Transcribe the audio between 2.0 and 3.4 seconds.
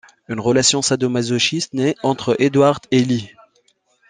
entre Edward et Lee.